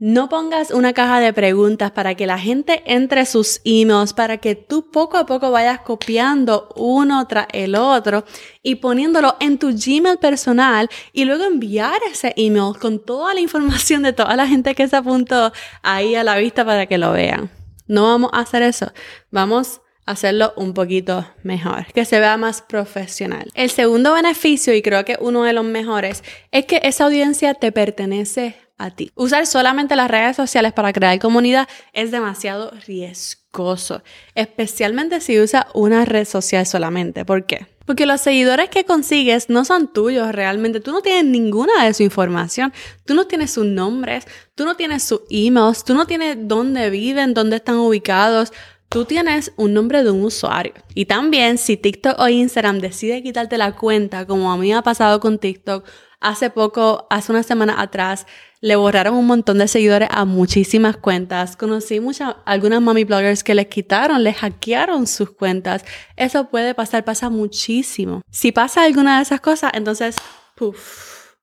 No 0.00 0.28
pongas 0.28 0.70
una 0.70 0.92
caja 0.92 1.18
de 1.18 1.32
preguntas 1.32 1.90
para 1.90 2.14
que 2.14 2.28
la 2.28 2.38
gente 2.38 2.84
entre 2.86 3.26
sus 3.26 3.60
emails, 3.64 4.12
para 4.12 4.36
que 4.36 4.54
tú 4.54 4.92
poco 4.92 5.16
a 5.16 5.26
poco 5.26 5.50
vayas 5.50 5.80
copiando 5.80 6.68
uno 6.76 7.26
tras 7.26 7.48
el 7.52 7.74
otro 7.74 8.24
y 8.62 8.76
poniéndolo 8.76 9.34
en 9.40 9.58
tu 9.58 9.72
Gmail 9.72 10.18
personal 10.18 10.88
y 11.12 11.24
luego 11.24 11.42
enviar 11.42 11.98
ese 12.08 12.32
email 12.36 12.78
con 12.80 13.04
toda 13.04 13.34
la 13.34 13.40
información 13.40 14.04
de 14.04 14.12
toda 14.12 14.36
la 14.36 14.46
gente 14.46 14.76
que 14.76 14.86
se 14.86 14.94
apuntó 14.94 15.52
ahí 15.82 16.14
a 16.14 16.22
la 16.22 16.38
vista 16.38 16.64
para 16.64 16.86
que 16.86 16.96
lo 16.96 17.10
vean. 17.10 17.50
No 17.88 18.04
vamos 18.04 18.30
a 18.32 18.38
hacer 18.38 18.62
eso. 18.62 18.92
Vamos 19.32 19.80
a 20.06 20.12
hacerlo 20.12 20.52
un 20.54 20.74
poquito 20.74 21.26
mejor, 21.42 21.86
que 21.86 22.04
se 22.04 22.20
vea 22.20 22.36
más 22.36 22.62
profesional. 22.62 23.50
El 23.54 23.70
segundo 23.70 24.14
beneficio, 24.14 24.72
y 24.72 24.80
creo 24.80 25.04
que 25.04 25.16
uno 25.18 25.42
de 25.42 25.54
los 25.54 25.64
mejores, 25.64 26.22
es 26.52 26.66
que 26.66 26.82
esa 26.84 27.06
audiencia 27.06 27.54
te 27.54 27.72
pertenece 27.72 28.67
a 28.78 28.90
ti. 28.90 29.10
Usar 29.14 29.46
solamente 29.46 29.96
las 29.96 30.10
redes 30.10 30.36
sociales 30.36 30.72
para 30.72 30.92
crear 30.92 31.18
comunidad 31.18 31.68
es 31.92 32.10
demasiado 32.10 32.72
riesgoso, 32.86 34.02
especialmente 34.34 35.20
si 35.20 35.38
usas 35.40 35.66
una 35.74 36.04
red 36.04 36.24
social 36.24 36.64
solamente. 36.64 37.24
¿Por 37.24 37.44
qué? 37.44 37.66
Porque 37.88 38.06
los 38.06 38.20
seguidores 38.20 38.68
que 38.68 38.84
consigues 38.84 39.48
no 39.48 39.64
son 39.64 39.90
tuyos 39.90 40.32
realmente. 40.32 40.80
Tú 40.80 40.92
no 40.92 41.00
tienes 41.00 41.24
ninguna 41.24 41.86
de 41.86 41.94
su 41.94 42.02
información. 42.02 42.72
Tú 43.06 43.14
no 43.14 43.26
tienes 43.26 43.50
sus 43.50 43.64
nombres, 43.64 44.26
tú 44.54 44.66
no 44.66 44.76
tienes 44.76 45.02
sus 45.04 45.22
emails, 45.30 45.84
tú 45.84 45.94
no 45.94 46.06
tienes 46.06 46.36
dónde 46.38 46.90
viven, 46.90 47.32
dónde 47.32 47.56
están 47.56 47.76
ubicados. 47.76 48.52
Tú 48.90 49.06
tienes 49.06 49.52
un 49.56 49.72
nombre 49.72 50.02
de 50.02 50.10
un 50.10 50.22
usuario. 50.22 50.74
Y 50.94 51.06
también 51.06 51.56
si 51.56 51.78
TikTok 51.78 52.18
o 52.18 52.28
Instagram 52.28 52.78
decide 52.80 53.22
quitarte 53.22 53.56
la 53.56 53.74
cuenta, 53.74 54.26
como 54.26 54.52
a 54.52 54.58
mí 54.58 54.68
me 54.68 54.74
ha 54.74 54.82
pasado 54.82 55.18
con 55.18 55.38
TikTok, 55.38 55.86
hace 56.20 56.50
poco, 56.50 57.06
hace 57.10 57.32
una 57.32 57.42
semana 57.42 57.80
atrás, 57.80 58.26
le 58.60 58.76
borraron 58.76 59.14
un 59.14 59.26
montón 59.26 59.58
de 59.58 59.68
seguidores 59.68 60.08
a 60.10 60.24
muchísimas 60.24 60.96
cuentas. 60.96 61.56
Conocí 61.56 62.00
muchas, 62.00 62.36
algunas 62.44 62.80
mommy 62.80 63.04
bloggers 63.04 63.44
que 63.44 63.54
les 63.54 63.66
quitaron, 63.66 64.24
les 64.24 64.36
hackearon 64.36 65.06
sus 65.06 65.30
cuentas. 65.30 65.84
Eso 66.16 66.48
puede 66.48 66.74
pasar, 66.74 67.04
pasa 67.04 67.30
muchísimo. 67.30 68.22
Si 68.30 68.52
pasa 68.52 68.82
alguna 68.82 69.16
de 69.16 69.22
esas 69.22 69.40
cosas, 69.40 69.72
entonces, 69.74 70.16
puff, 70.56 71.36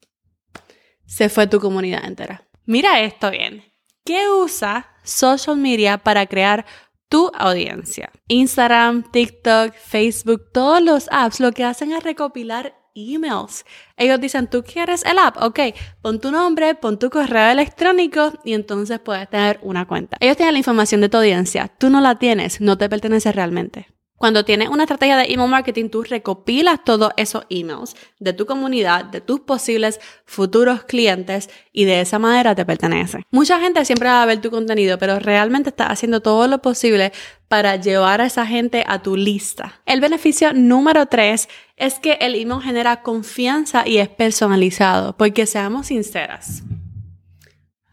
se 1.06 1.30
fue 1.30 1.48
tu 1.48 1.60
comunidad 1.60 2.06
entera. 2.06 2.44
Mira 2.66 3.00
esto 3.02 3.32
bien. 3.32 3.64
¿Qué 4.04 4.30
usa 4.30 4.92
social 5.04 5.58
media 5.58 5.98
para 6.00 6.26
crear 6.26 6.66
tu 7.10 7.32
audiencia? 7.34 8.12
Instagram, 8.28 9.10
TikTok, 9.12 9.74
Facebook, 9.74 10.52
todos 10.52 10.82
los 10.82 11.08
apps 11.12 11.40
lo 11.40 11.52
que 11.54 11.64
hacen 11.64 11.92
es 11.92 12.04
recopilar 12.04 12.76
emails. 12.96 13.66
Ellos 13.98 14.20
dicen, 14.20 14.50
tú 14.50 14.64
quieres 14.64 15.06
el 15.06 15.20
app, 15.20 15.38
ok, 15.42 15.60
pon 16.02 16.20
tu 16.20 16.32
nombre, 16.32 16.76
pon 16.76 16.98
tu 16.98 17.10
correo 17.10 17.52
electrónico 17.52 18.34
y 18.44 18.54
entonces 18.54 19.00
puedes 19.00 19.30
tener 19.30 19.60
una 19.62 19.86
cuenta. 19.86 20.18
Ellos 20.20 20.38
tienen 20.38 20.54
la 20.54 20.60
información 20.60 21.02
de 21.02 21.10
tu 21.10 21.18
audiencia, 21.18 21.68
tú 21.78 21.90
no 21.90 22.02
la 22.02 22.16
tienes, 22.16 22.62
no 22.62 22.78
te 22.78 22.90
pertenece 22.90 23.32
realmente. 23.32 23.95
Cuando 24.18 24.46
tienes 24.46 24.70
una 24.70 24.84
estrategia 24.84 25.18
de 25.18 25.26
email 25.26 25.50
marketing, 25.50 25.90
tú 25.90 26.04
recopilas 26.04 26.84
todos 26.86 27.12
esos 27.18 27.46
emails 27.50 27.96
de 28.20 28.32
tu 28.32 28.46
comunidad, 28.46 29.04
de 29.06 29.20
tus 29.20 29.42
posibles 29.42 30.00
futuros 30.26 30.84
clientes 30.84 31.50
y 31.74 31.84
de 31.84 32.00
esa 32.00 32.18
manera 32.18 32.56
te 32.56 32.66
pertenece. 32.66 33.24
Mucha 33.32 33.60
gente 33.60 33.84
siempre 33.84 34.08
va 34.08 34.24
a 34.24 34.26
ver 34.26 34.40
tu 34.40 34.52
contenido, 34.52 34.98
pero 34.98 35.20
realmente 35.20 35.70
estás 35.70 35.90
haciendo 35.90 36.22
todo 36.22 36.48
lo 36.48 36.62
posible 36.62 37.12
para 37.50 37.76
llevar 37.76 38.22
a 38.22 38.26
esa 38.26 38.46
gente 38.48 38.86
a 38.88 39.02
tu 39.02 39.18
lista. 39.18 39.82
El 39.86 40.00
beneficio 40.00 40.54
número 40.54 41.08
tres 41.08 41.50
es 41.76 42.00
que 42.00 42.14
el 42.22 42.36
email 42.36 42.62
genera 42.62 43.02
confianza 43.02 43.86
y 43.86 43.98
es 43.98 44.08
personalizado, 44.08 45.18
porque 45.18 45.46
seamos 45.46 45.88
sinceras. 45.88 46.64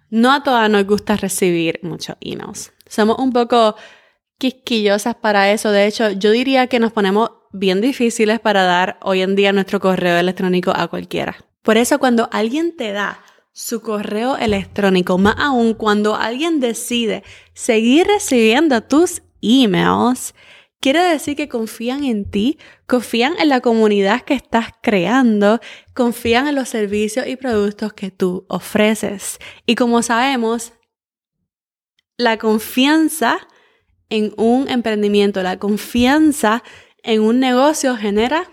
No 0.09 0.31
a 0.31 0.45
todas 0.45 0.71
nos 0.71 0.87
gusta 0.87 1.17
recibir 1.17 1.81
muchos 1.83 2.17
emails. 2.21 2.73
Somos 2.87 3.19
un 3.19 3.33
poco 3.33 3.75
quisquillosas 4.43 5.15
para 5.15 5.53
eso. 5.53 5.71
De 5.71 5.87
hecho, 5.87 6.11
yo 6.11 6.33
diría 6.33 6.67
que 6.67 6.81
nos 6.81 6.93
ponemos 6.93 7.31
bien 7.53 7.81
difíciles 7.81 8.41
para 8.41 8.65
dar 8.65 8.99
hoy 9.01 9.23
en 9.23 9.37
día 9.37 9.53
nuestro 9.53 9.79
correo 9.79 10.19
electrónico 10.19 10.73
a 10.75 10.89
cualquiera. 10.89 11.37
Por 11.63 11.77
eso 11.77 12.01
cuando 12.01 12.29
alguien 12.33 12.77
te 12.77 12.91
da 12.91 13.23
su 13.53 13.83
correo 13.83 14.37
electrónico, 14.37 15.17
más 15.17 15.37
aún 15.39 15.75
cuando 15.75 16.17
alguien 16.17 16.59
decide 16.59 17.23
seguir 17.55 18.09
recibiendo 18.09 18.83
tus 18.83 19.23
emails, 19.43 20.35
quiere 20.81 21.03
decir 21.03 21.37
que 21.37 21.49
confían 21.49 22.03
en 22.03 22.29
ti, 22.29 22.59
confían 22.89 23.35
en 23.39 23.49
la 23.49 23.61
comunidad 23.61 24.23
que 24.23 24.35
estás 24.35 24.71
creando, 24.83 25.61
confían 25.95 26.49
en 26.49 26.57
los 26.57 26.69
servicios 26.69 27.29
y 27.29 27.37
productos 27.37 27.93
que 27.93 28.11
tú 28.11 28.45
ofreces. 28.49 29.39
Y 29.67 29.77
como 29.77 30.03
sabemos, 30.03 30.73
la 32.17 32.39
confianza 32.39 33.39
en 34.13 34.35
un 34.37 34.69
emprendimiento, 34.69 35.43
la 35.43 35.59
confianza 35.59 36.63
en 37.03 37.23
un 37.23 37.41
negocio 37.41 37.97
genera 37.97 38.47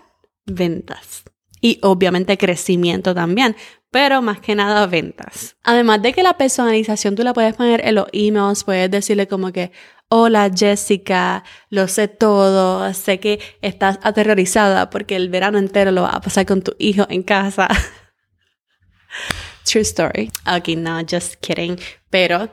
ventas 0.46 1.22
y 1.60 1.78
obviamente 1.82 2.38
crecimiento 2.38 3.14
también, 3.14 3.54
pero 3.90 4.22
más 4.22 4.40
que 4.40 4.54
nada 4.54 4.86
ventas. 4.86 5.56
Además 5.62 6.00
de 6.00 6.14
que 6.14 6.22
la 6.22 6.38
personalización 6.38 7.14
tú 7.14 7.24
la 7.24 7.34
puedes 7.34 7.54
poner 7.54 7.86
en 7.86 7.96
los 7.96 8.06
emails, 8.12 8.64
puedes 8.64 8.90
decirle 8.90 9.28
como 9.28 9.52
que, 9.52 9.70
Hola 10.08 10.50
Jessica, 10.52 11.44
lo 11.68 11.88
sé 11.88 12.08
todo, 12.08 12.92
sé 12.94 13.20
que 13.20 13.38
estás 13.60 13.98
aterrorizada 14.02 14.88
porque 14.88 15.14
el 15.14 15.28
verano 15.28 15.58
entero 15.58 15.92
lo 15.92 16.02
vas 16.02 16.14
a 16.14 16.20
pasar 16.22 16.46
con 16.46 16.62
tu 16.62 16.74
hijo 16.78 17.06
en 17.10 17.22
casa. 17.22 17.68
True 19.64 19.82
story. 19.82 20.32
Ok, 20.46 20.68
no, 20.78 21.00
just 21.08 21.34
kidding. 21.34 21.78
Pero 22.08 22.48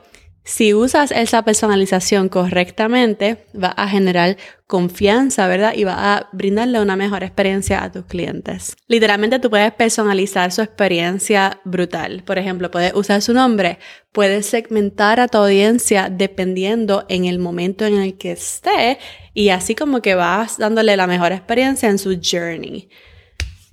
si 0.48 0.72
usas 0.72 1.10
esa 1.10 1.42
personalización 1.42 2.30
correctamente, 2.30 3.44
va 3.54 3.68
a 3.68 3.86
generar 3.86 4.38
confianza, 4.66 5.46
¿verdad? 5.46 5.74
Y 5.76 5.84
va 5.84 6.16
a 6.16 6.30
brindarle 6.32 6.80
una 6.80 6.96
mejor 6.96 7.22
experiencia 7.22 7.84
a 7.84 7.92
tus 7.92 8.06
clientes. 8.06 8.74
Literalmente 8.86 9.40
tú 9.40 9.50
puedes 9.50 9.70
personalizar 9.74 10.50
su 10.50 10.62
experiencia 10.62 11.60
brutal. 11.66 12.22
Por 12.24 12.38
ejemplo, 12.38 12.70
puedes 12.70 12.94
usar 12.94 13.20
su 13.20 13.34
nombre, 13.34 13.78
puedes 14.10 14.46
segmentar 14.46 15.20
a 15.20 15.28
tu 15.28 15.36
audiencia 15.36 16.08
dependiendo 16.08 17.04
en 17.10 17.26
el 17.26 17.38
momento 17.38 17.84
en 17.84 17.98
el 17.98 18.16
que 18.16 18.32
esté 18.32 18.98
y 19.34 19.50
así 19.50 19.74
como 19.74 20.00
que 20.00 20.14
vas 20.14 20.56
dándole 20.56 20.96
la 20.96 21.06
mejor 21.06 21.32
experiencia 21.32 21.90
en 21.90 21.98
su 21.98 22.18
journey 22.22 22.88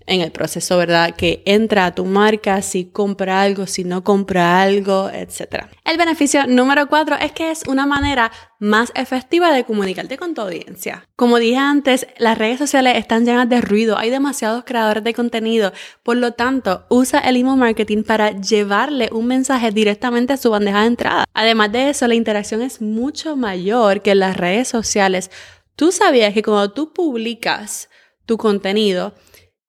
en 0.07 0.21
el 0.21 0.31
proceso, 0.31 0.77
¿verdad? 0.77 1.15
Que 1.15 1.41
entra 1.45 1.85
a 1.87 1.95
tu 1.95 2.05
marca, 2.05 2.61
si 2.61 2.85
compra 2.85 3.41
algo, 3.41 3.67
si 3.67 3.83
no 3.83 4.03
compra 4.03 4.61
algo, 4.61 5.09
etc. 5.09 5.65
El 5.83 5.97
beneficio 5.97 6.45
número 6.47 6.87
cuatro 6.87 7.15
es 7.15 7.31
que 7.31 7.51
es 7.51 7.63
una 7.67 7.85
manera 7.85 8.31
más 8.59 8.91
efectiva 8.95 9.51
de 9.51 9.63
comunicarte 9.63 10.17
con 10.17 10.33
tu 10.33 10.41
audiencia. 10.41 11.07
Como 11.15 11.37
dije 11.37 11.57
antes, 11.57 12.07
las 12.17 12.37
redes 12.37 12.59
sociales 12.59 12.97
están 12.97 13.25
llenas 13.25 13.49
de 13.49 13.61
ruido, 13.61 13.97
hay 13.97 14.09
demasiados 14.09 14.63
creadores 14.65 15.03
de 15.03 15.13
contenido, 15.13 15.73
por 16.03 16.17
lo 16.17 16.33
tanto, 16.33 16.85
usa 16.89 17.19
el 17.19 17.37
email 17.37 17.57
marketing 17.57 18.03
para 18.03 18.31
llevarle 18.31 19.09
un 19.11 19.27
mensaje 19.27 19.71
directamente 19.71 20.33
a 20.33 20.37
su 20.37 20.51
bandeja 20.51 20.81
de 20.81 20.87
entrada. 20.87 21.25
Además 21.33 21.71
de 21.71 21.89
eso, 21.89 22.07
la 22.07 22.15
interacción 22.15 22.61
es 22.61 22.81
mucho 22.81 23.35
mayor 23.35 24.01
que 24.01 24.11
en 24.11 24.19
las 24.19 24.37
redes 24.37 24.67
sociales. 24.67 25.31
Tú 25.75 25.91
sabías 25.91 26.33
que 26.33 26.43
cuando 26.43 26.71
tú 26.71 26.93
publicas 26.93 27.89
tu 28.25 28.37
contenido, 28.37 29.13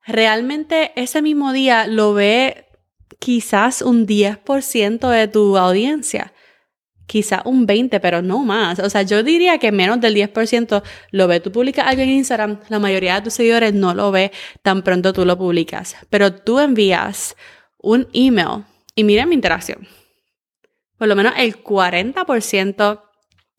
realmente 0.06 0.92
ese 0.96 1.22
mismo 1.22 1.52
día 1.52 1.86
lo 1.86 2.14
ve 2.14 2.66
quizás 3.18 3.82
un 3.82 4.06
10% 4.06 5.08
de 5.10 5.28
tu 5.28 5.56
audiencia, 5.56 6.32
quizás 7.06 7.42
un 7.44 7.66
20%, 7.66 8.00
pero 8.00 8.22
no 8.22 8.44
más. 8.44 8.78
O 8.78 8.90
sea, 8.90 9.02
yo 9.02 9.22
diría 9.22 9.58
que 9.58 9.72
menos 9.72 10.00
del 10.00 10.14
10% 10.14 10.82
lo 11.10 11.28
ve. 11.28 11.40
Tú 11.40 11.50
publicas 11.52 11.86
algo 11.86 12.02
en 12.02 12.10
Instagram, 12.10 12.60
la 12.68 12.78
mayoría 12.78 13.16
de 13.16 13.22
tus 13.22 13.34
seguidores 13.34 13.74
no 13.74 13.94
lo 13.94 14.10
ve 14.10 14.32
tan 14.62 14.82
pronto 14.82 15.12
tú 15.12 15.24
lo 15.24 15.36
publicas, 15.36 15.96
pero 16.10 16.32
tú 16.32 16.58
envías 16.60 17.36
un 17.78 18.08
email 18.12 18.64
y 18.94 19.04
mira 19.04 19.26
mi 19.26 19.34
interacción. 19.34 19.86
Por 20.98 21.08
lo 21.08 21.16
menos 21.16 21.34
el 21.36 21.62
40%, 21.62 23.02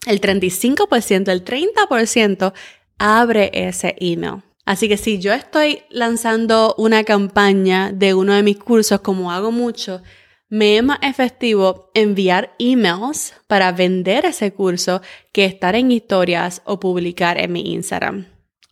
el 0.07 0.21
35%, 0.21 1.31
el 1.31 1.45
30% 1.45 2.53
abre 2.97 3.51
ese 3.53 3.95
email. 3.99 4.46
Así 4.67 4.89
que 4.89 4.97
si 4.97 5.17
yo 5.17 5.31
estoy 5.31 5.83
lanzando 5.89 6.75
una 6.77 7.05
campaña 7.05 7.93
de 7.93 8.13
uno 8.13 8.33
de 8.33 8.43
mis 8.43 8.57
cursos, 8.57 8.99
como 8.99 9.31
hago 9.31 9.49
mucho, 9.49 10.01
me 10.49 10.75
es 10.75 10.83
más 10.83 10.99
efectivo 11.03 11.89
enviar 11.93 12.53
emails 12.59 13.33
para 13.47 13.71
vender 13.71 14.25
ese 14.25 14.51
curso 14.51 15.01
que 15.31 15.45
estar 15.45 15.75
en 15.75 15.93
historias 15.93 16.61
o 16.65 16.81
publicar 16.81 17.37
en 17.37 17.53
mi 17.53 17.73
Instagram. 17.75 18.25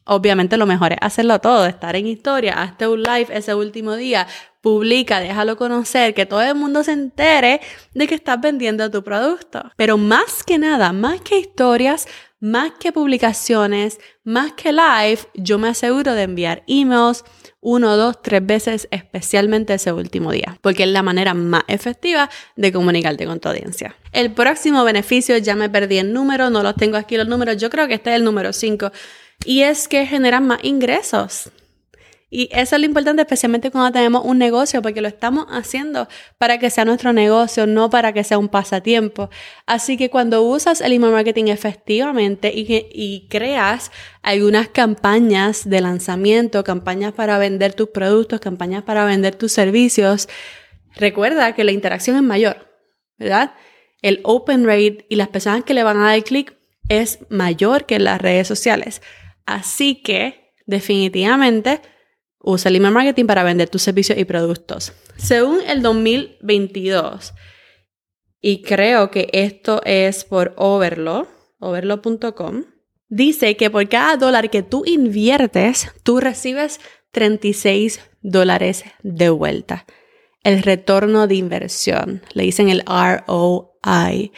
Obviamente 0.03 0.57
lo 0.57 0.65
mejor 0.65 0.91
es 0.91 0.99
hacerlo 0.99 1.39
todo, 1.39 1.65
estar 1.65 1.95
en 1.95 2.07
historia, 2.07 2.61
hazte 2.61 2.89
un 2.89 3.01
live 3.01 3.27
ese 3.29 3.55
último 3.55 3.95
día, 3.95 4.27
publica, 4.59 5.21
déjalo 5.21 5.55
conocer, 5.55 6.13
que 6.13 6.25
todo 6.25 6.41
el 6.41 6.55
mundo 6.55 6.83
se 6.83 6.91
entere 6.91 7.61
de 7.93 8.05
que 8.05 8.15
estás 8.15 8.41
vendiendo 8.41 8.91
tu 8.91 9.01
producto. 9.01 9.71
Pero 9.77 9.97
más 9.97 10.43
que 10.43 10.57
nada, 10.57 10.91
más 10.91 11.21
que 11.21 11.39
historias, 11.39 12.05
más 12.45 12.73
que 12.79 12.91
publicaciones, 12.91 13.99
más 14.23 14.53
que 14.53 14.71
live, 14.71 15.17
yo 15.33 15.57
me 15.57 15.69
aseguro 15.69 16.13
de 16.13 16.21
enviar 16.21 16.61
emails 16.67 17.23
uno, 17.59 17.97
dos, 17.97 18.21
tres 18.21 18.45
veces, 18.45 18.87
especialmente 18.91 19.73
ese 19.73 19.91
último 19.91 20.31
día, 20.31 20.59
porque 20.61 20.83
es 20.83 20.89
la 20.89 21.01
manera 21.01 21.33
más 21.33 21.63
efectiva 21.67 22.29
de 22.55 22.71
comunicarte 22.71 23.25
con 23.25 23.39
tu 23.39 23.49
audiencia. 23.49 23.95
El 24.11 24.31
próximo 24.31 24.83
beneficio, 24.83 25.35
ya 25.39 25.55
me 25.55 25.71
perdí 25.71 25.97
el 25.97 26.13
número, 26.13 26.51
no 26.51 26.61
los 26.61 26.75
tengo 26.75 26.97
aquí 26.97 27.17
los 27.17 27.27
números, 27.27 27.57
yo 27.57 27.71
creo 27.71 27.87
que 27.87 27.95
este 27.95 28.11
es 28.11 28.17
el 28.17 28.23
número 28.23 28.53
5, 28.53 28.91
y 29.43 29.61
es 29.63 29.87
que 29.87 30.05
generan 30.05 30.45
más 30.45 30.59
ingresos. 30.61 31.49
Y 32.35 32.49
eso 32.51 32.75
es 32.75 32.81
lo 32.81 32.85
importante, 32.85 33.21
especialmente 33.21 33.71
cuando 33.71 33.93
tenemos 33.93 34.25
un 34.25 34.37
negocio, 34.37 34.81
porque 34.81 34.99
lo 34.99 35.07
estamos 35.07 35.45
haciendo 35.49 36.09
para 36.37 36.57
que 36.57 36.69
sea 36.69 36.83
nuestro 36.83 37.13
negocio, 37.13 37.65
no 37.65 37.89
para 37.89 38.11
que 38.11 38.25
sea 38.25 38.37
un 38.37 38.49
pasatiempo. 38.49 39.29
Así 39.65 39.95
que 39.95 40.09
cuando 40.09 40.41
usas 40.41 40.81
el 40.81 40.91
email 40.91 41.13
marketing 41.13 41.45
efectivamente 41.45 42.51
y, 42.53 42.89
y 42.91 43.29
creas 43.29 43.89
algunas 44.21 44.67
campañas 44.67 45.69
de 45.69 45.79
lanzamiento, 45.79 46.65
campañas 46.65 47.13
para 47.13 47.37
vender 47.37 47.73
tus 47.73 47.87
productos, 47.91 48.41
campañas 48.41 48.83
para 48.83 49.05
vender 49.05 49.35
tus 49.35 49.53
servicios, 49.53 50.27
recuerda 50.93 51.55
que 51.55 51.63
la 51.63 51.71
interacción 51.71 52.17
es 52.17 52.23
mayor, 52.23 52.69
¿verdad? 53.17 53.53
El 54.01 54.19
open 54.23 54.65
rate 54.65 55.05
y 55.07 55.15
las 55.15 55.29
personas 55.29 55.63
que 55.63 55.73
le 55.73 55.83
van 55.83 55.99
a 55.99 56.07
dar 56.07 56.23
clic 56.25 56.53
es 56.89 57.19
mayor 57.29 57.85
que 57.85 57.95
en 57.95 58.03
las 58.03 58.19
redes 58.19 58.45
sociales. 58.45 59.01
Así 59.45 60.01
que, 60.01 60.51
definitivamente, 60.65 61.79
Usa 62.47 62.69
el 62.69 62.75
email 62.75 62.93
marketing 62.93 63.25
para 63.25 63.43
vender 63.43 63.69
tus 63.69 63.81
servicios 63.81 64.19
y 64.19 64.23
productos. 64.23 64.93
Según 65.17 65.61
el 65.67 65.81
2022, 65.81 67.33
y 68.39 68.61
creo 68.61 69.09
que 69.09 69.27
esto 69.33 69.81
es 69.83 70.25
por 70.25 70.53
Overlo, 70.55 71.27
overlo.com, 71.59 72.65
dice 73.09 73.57
que 73.57 73.71
por 73.71 73.89
cada 73.89 74.17
dólar 74.17 74.51
que 74.51 74.61
tú 74.61 74.83
inviertes, 74.85 75.91
tú 76.03 76.19
recibes 76.19 76.79
36 77.09 77.99
dólares 78.21 78.83
de 79.01 79.31
vuelta. 79.31 79.87
El 80.43 80.61
retorno 80.61 81.25
de 81.25 81.33
inversión, 81.33 82.21
le 82.33 82.43
dicen 82.43 82.69
el 82.69 82.83
ROI. 82.85 84.31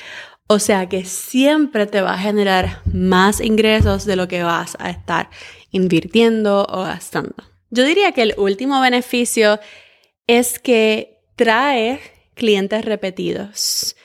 O 0.47 0.59
sea 0.59 0.87
que 0.87 1.03
siempre 1.03 1.87
te 1.87 1.99
va 1.99 2.13
a 2.13 2.19
generar 2.19 2.81
más 2.85 3.41
ingresos 3.41 4.05
de 4.05 4.15
lo 4.15 4.29
que 4.29 4.43
vas 4.43 4.77
a 4.79 4.89
estar 4.89 5.29
invirtiendo 5.71 6.65
o 6.69 6.83
gastando. 6.83 7.35
Yo 7.69 7.83
diría 7.83 8.11
que 8.11 8.21
el 8.21 8.33
último 8.37 8.79
beneficio 8.81 9.59
es 10.25 10.59
que 10.59 11.19
trae 11.35 11.99
clientes 12.33 12.83
repetidos. 12.85 13.95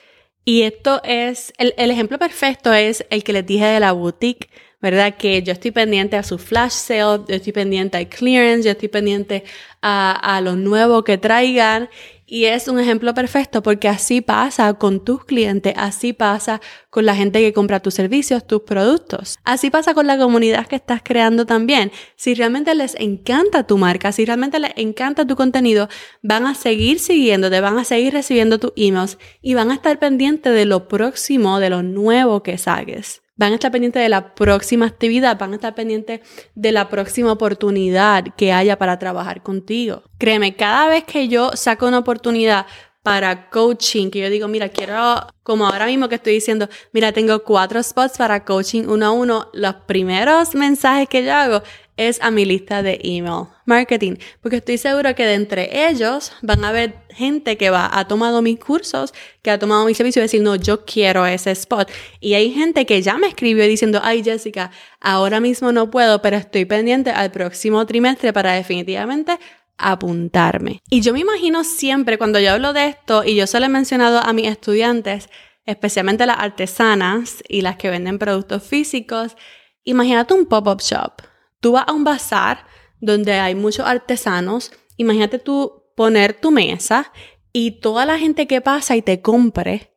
Y 0.45 0.63
esto 0.63 1.01
es, 1.03 1.53
el, 1.57 1.73
ejemplo 1.91 2.19
perfecto 2.19 2.73
es 2.73 3.05
el 3.09 3.23
que 3.23 3.31
les 3.31 3.45
dije 3.45 3.65
de 3.65 3.79
la 3.79 3.93
boutique, 3.93 4.49
¿verdad? 4.81 5.15
Que 5.15 5.41
yo 5.41 5.53
estoy 5.53 5.71
pendiente 5.71 6.17
a 6.17 6.23
su 6.23 6.37
flash 6.37 6.71
sale, 6.71 7.23
yo 7.27 7.35
estoy 7.35 7.53
pendiente 7.53 7.97
al 7.97 8.09
clearance, 8.09 8.63
yo 8.63 8.71
estoy 8.71 8.89
pendiente 8.89 9.45
a, 9.81 10.35
a 10.35 10.41
lo 10.41 10.57
nuevo 10.57 11.05
que 11.05 11.17
traigan 11.17 11.89
y 12.33 12.45
es 12.45 12.67
un 12.67 12.79
ejemplo 12.79 13.13
perfecto 13.13 13.61
porque 13.61 13.87
así 13.87 14.19
pasa 14.21 14.73
con 14.73 15.05
tus 15.05 15.23
clientes, 15.23 15.71
así 15.77 16.13
pasa 16.13 16.61
con 16.89 17.05
la 17.05 17.15
gente 17.15 17.39
que 17.41 17.53
compra 17.53 17.79
tus 17.79 17.93
servicios, 17.93 18.47
tus 18.47 18.63
productos. 18.63 19.37
Así 19.43 19.69
pasa 19.69 19.93
con 19.93 20.07
la 20.07 20.17
comunidad 20.17 20.65
que 20.65 20.75
estás 20.75 21.01
creando 21.03 21.45
también. 21.45 21.91
Si 22.15 22.33
realmente 22.33 22.73
les 22.73 22.95
encanta 22.95 23.67
tu 23.67 23.77
marca, 23.77 24.11
si 24.11 24.25
realmente 24.25 24.57
les 24.57 24.71
encanta 24.77 25.27
tu 25.27 25.35
contenido, 25.35 25.89
van 26.23 26.47
a 26.47 26.55
seguir 26.55 26.97
siguiéndote, 26.97 27.61
van 27.61 27.77
a 27.77 27.83
seguir 27.83 28.13
recibiendo 28.13 28.57
tus 28.57 28.73
emails 28.75 29.19
y 29.43 29.53
van 29.53 29.69
a 29.69 29.75
estar 29.75 29.99
pendientes 29.99 30.55
de 30.55 30.65
lo 30.65 30.87
próximo, 30.87 31.59
de 31.59 31.69
lo 31.69 31.83
nuevo 31.83 32.41
que 32.41 32.57
saques 32.57 33.21
van 33.43 33.51
a 33.51 33.55
estar 33.55 33.71
pendientes 33.71 34.01
de 34.01 34.09
la 34.09 34.33
próxima 34.35 34.85
actividad, 34.85 35.37
van 35.37 35.51
a 35.51 35.55
estar 35.55 35.75
pendientes 35.75 36.21
de 36.55 36.71
la 36.71 36.89
próxima 36.89 37.31
oportunidad 37.31 38.23
que 38.37 38.53
haya 38.53 38.77
para 38.77 38.97
trabajar 38.99 39.43
contigo. 39.43 40.03
Créeme, 40.17 40.55
cada 40.55 40.87
vez 40.87 41.03
que 41.03 41.27
yo 41.27 41.51
saco 41.53 41.87
una 41.87 41.99
oportunidad 41.99 42.65
para 43.03 43.49
coaching, 43.49 44.09
que 44.09 44.19
yo 44.19 44.29
digo, 44.29 44.47
mira, 44.47 44.69
quiero, 44.69 45.27
como 45.43 45.67
ahora 45.67 45.87
mismo 45.87 46.07
que 46.07 46.15
estoy 46.15 46.35
diciendo, 46.35 46.69
mira, 46.93 47.11
tengo 47.11 47.43
cuatro 47.43 47.83
spots 47.83 48.17
para 48.17 48.45
coaching 48.45 48.85
uno 48.87 49.05
a 49.07 49.11
uno, 49.11 49.49
los 49.51 49.75
primeros 49.85 50.55
mensajes 50.55 51.09
que 51.09 51.25
yo 51.25 51.33
hago 51.33 51.63
es 51.97 52.21
a 52.21 52.31
mi 52.31 52.45
lista 52.45 52.81
de 52.81 52.99
email 53.03 53.47
marketing, 53.65 54.15
porque 54.41 54.57
estoy 54.57 54.77
seguro 54.77 55.13
que 55.15 55.25
de 55.25 55.35
entre 55.35 55.87
ellos 55.89 56.31
van 56.41 56.65
a 56.65 56.69
haber 56.69 56.95
gente 57.09 57.57
que 57.57 57.69
va, 57.69 57.89
ha 57.91 58.07
tomado 58.07 58.41
mis 58.41 58.59
cursos, 58.59 59.13
que 59.41 59.51
ha 59.51 59.59
tomado 59.59 59.85
mi 59.85 59.93
servicio 59.93 60.19
y 60.19 60.23
decir, 60.23 60.41
no, 60.41 60.55
yo 60.55 60.85
quiero 60.85 61.25
ese 61.25 61.51
spot. 61.51 61.89
Y 62.19 62.33
hay 62.33 62.51
gente 62.51 62.85
que 62.85 63.01
ya 63.01 63.17
me 63.17 63.27
escribió 63.27 63.65
diciendo, 63.67 64.01
ay 64.03 64.23
Jessica, 64.23 64.71
ahora 64.99 65.39
mismo 65.39 65.71
no 65.71 65.91
puedo, 65.91 66.21
pero 66.21 66.37
estoy 66.37 66.65
pendiente 66.65 67.11
al 67.11 67.31
próximo 67.31 67.85
trimestre 67.85 68.33
para 68.33 68.53
definitivamente 68.53 69.37
apuntarme. 69.77 70.81
Y 70.89 71.01
yo 71.01 71.13
me 71.13 71.19
imagino 71.19 71.63
siempre 71.63 72.17
cuando 72.17 72.39
yo 72.39 72.51
hablo 72.51 72.73
de 72.73 72.87
esto, 72.87 73.23
y 73.23 73.35
yo 73.35 73.47
se 73.47 73.59
lo 73.59 73.67
he 73.67 73.69
mencionado 73.69 74.19
a 74.19 74.33
mis 74.33 74.47
estudiantes, 74.47 75.29
especialmente 75.65 76.25
las 76.25 76.39
artesanas 76.39 77.43
y 77.47 77.61
las 77.61 77.77
que 77.77 77.89
venden 77.89 78.19
productos 78.19 78.63
físicos, 78.63 79.37
imagínate 79.83 80.33
un 80.33 80.45
pop-up 80.45 80.81
shop 80.81 81.32
Tú 81.63 81.71
vas 81.71 81.85
a 81.87 81.93
un 81.93 82.03
bazar 82.03 82.65
donde 82.99 83.35
hay 83.35 83.55
muchos 83.55 83.85
artesanos, 83.87 84.73
imagínate 84.97 85.39
tú 85.39 85.85
poner 85.95 86.33
tu 86.33 86.51
mesa 86.51 87.13
y 87.53 87.79
toda 87.79 88.05
la 88.05 88.19
gente 88.19 88.47
que 88.47 88.59
pasa 88.59 88.97
y 88.97 89.01
te 89.01 89.21
compre. 89.21 89.95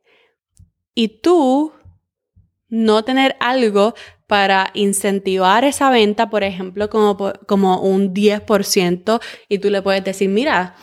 Y 0.95 1.19
tú 1.19 1.73
no 2.69 3.03
tener 3.03 3.35
algo 3.41 3.95
para 4.27 4.71
incentivar 4.75 5.65
esa 5.65 5.89
venta, 5.89 6.29
por 6.29 6.45
ejemplo, 6.45 6.89
como, 6.89 7.33
como 7.45 7.81
un 7.81 8.13
10%, 8.13 9.19
y 9.49 9.59
tú 9.59 9.69
le 9.69 9.81
puedes 9.81 10.05
decir, 10.05 10.29
mira, 10.29 10.73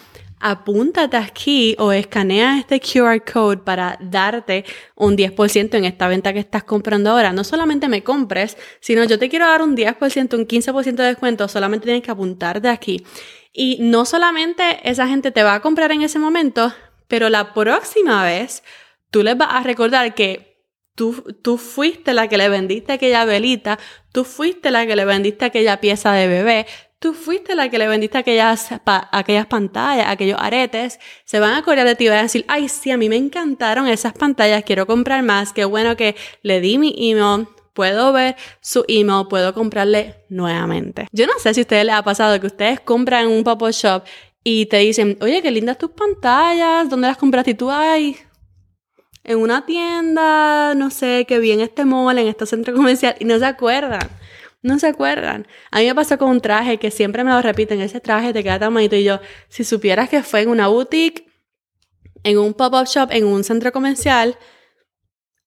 apúntate 0.45 1.17
aquí 1.17 1.75
o 1.79 1.91
escanea 1.91 2.59
este 2.59 2.79
QR 2.79 3.25
code 3.25 3.57
para 3.57 3.97
darte 3.99 4.67
un 4.95 5.17
10% 5.17 5.75
en 5.75 5.87
esta 5.87 6.07
venta 6.07 6.35
que 6.35 6.39
estás 6.39 6.65
comprando 6.65 7.11
ahora. 7.11 7.33
No 7.33 7.45
solamente 7.45 7.89
me 7.89 8.05
compres, 8.05 8.59
sino 8.81 9.05
yo 9.05 9.19
te 9.19 9.31
quiero 9.31 9.47
dar 9.47 9.63
un 9.63 9.75
10%, 9.75 10.35
un 10.35 10.47
15% 10.47 10.97
de 10.97 11.05
descuento, 11.05 11.49
solamente 11.49 11.87
tienes 11.87 12.03
que 12.03 12.11
apuntarte 12.11 12.69
aquí. 12.69 13.03
Y 13.55 13.79
no 13.81 14.05
solamente 14.05 14.81
esa 14.83 15.09
gente 15.09 15.31
te 15.31 15.43
va 15.43 15.55
a 15.55 15.61
comprar 15.61 15.91
en 15.93 16.03
ese 16.03 16.19
momento, 16.19 16.75
pero 17.09 17.31
la 17.31 17.55
próxima 17.55 18.23
vez 18.23 18.63
tú 19.11 19.23
les 19.23 19.39
vas 19.39 19.49
a 19.51 19.63
recordar 19.63 20.15
que 20.15 20.53
Tú, 20.97 21.25
tú, 21.43 21.59
fuiste 21.59 22.15
la 22.15 22.29
que 22.29 22.39
le 22.39 22.49
vendiste 22.49 22.93
aquella 22.93 23.25
velita, 23.25 23.81
tú 24.13 24.23
fuiste 24.23 24.71
la 24.71 24.87
que 24.87 24.95
le 24.95 25.05
vendiste 25.05 25.45
aquella 25.45 25.81
pieza 25.81 26.13
de 26.13 26.29
bebé, 26.29 26.67
tú 27.05 27.13
fuiste 27.13 27.55
la 27.55 27.69
que 27.69 27.77
le 27.77 27.87
vendiste 27.87 28.17
aquellas, 28.17 28.71
aquellas 28.87 29.45
pantallas, 29.45 30.07
aquellos 30.09 30.41
aretes, 30.41 30.99
se 31.27 31.39
van 31.39 31.53
a 31.53 31.59
acordar 31.59 31.87
de 31.87 31.97
ti 31.97 32.07
y 32.07 32.09
van 32.09 32.21
a 32.21 32.23
decir, 32.23 32.47
ay, 32.49 32.67
sí, 32.71 32.91
a 32.91 32.97
mí 32.97 33.11
me 33.11 33.17
encantaron 33.17 33.87
esas 33.89 34.15
pantallas, 34.15 34.65
quiero 34.65 34.87
comprar 34.87 35.23
más, 35.23 35.53
qué 35.53 35.67
bueno 35.67 35.99
que 35.99 36.17
le 36.41 36.63
di 36.63 36.79
mi 36.79 36.95
email, 36.97 37.47
puedo 37.75 38.11
ver 38.15 38.37
su 38.63 38.87
email, 38.89 39.27
puedo 39.29 39.53
comprarle 39.53 40.15
nuevamente. 40.31 41.07
Yo 41.13 41.27
no 41.27 41.35
sé 41.39 41.53
si 41.53 41.61
a 41.61 41.65
ustedes 41.65 41.85
les 41.85 41.95
ha 41.95 42.03
pasado 42.03 42.41
que 42.41 42.47
ustedes 42.47 42.81
compran 42.81 43.27
en 43.27 43.33
un 43.33 43.45
pop-up 43.45 43.73
shop 43.73 44.05
y 44.43 44.65
te 44.65 44.79
dicen, 44.79 45.19
oye, 45.21 45.43
qué 45.43 45.51
lindas 45.51 45.77
tus 45.77 45.91
pantallas, 45.91 46.89
¿dónde 46.89 47.09
las 47.09 47.19
compraste? 47.19 47.51
Y 47.51 47.55
tú, 47.55 47.71
ay, 47.71 48.17
en 49.25 49.41
una 49.41 49.67
tienda, 49.67 50.75
no 50.75 50.89
sé, 50.89 51.27
que 51.29 51.39
vi 51.39 51.53
en 51.53 51.61
este 51.61 51.85
mall, 51.85 52.17
en 52.17 52.29
este 52.29 52.47
centro 52.47 52.73
comercial, 52.75 53.15
y 53.19 53.27
no 53.27 53.39
se 53.39 53.45
acuerdan. 53.45 54.09
No 54.65 54.79
se 54.79 54.87
acuerdan. 54.87 55.47
A 55.71 55.81
mí 55.81 55.87
me 55.87 55.95
pasó 55.95 56.17
con 56.17 56.31
un 56.31 56.41
traje 56.41 56.79
que 56.79 56.91
siempre 56.91 57.23
me 57.23 57.31
lo 57.31 57.43
repiten. 57.43 57.83
Ese 57.83 58.01
traje 58.01 58.33
te 58.33 58.43
queda 58.43 58.59
tan 58.59 58.73
bonito. 58.73 58.97
Y 58.97 59.05
yo, 59.05 59.21
si 59.49 59.63
supieras 59.63 60.09
que 60.09 60.23
fue 60.23 60.41
en 60.41 60.49
una 60.49 60.69
boutique, 60.69 61.27
en 62.23 62.39
un 62.39 62.55
pop-up 62.55 62.87
shop, 62.87 63.11
en 63.11 63.27
un 63.27 63.45
centro 63.45 63.73
comercial, 63.73 64.39